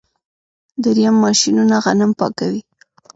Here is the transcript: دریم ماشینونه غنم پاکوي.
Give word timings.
دریم 0.83 1.15
ماشینونه 1.23 1.77
غنم 1.85 2.11
پاکوي. 2.19 2.61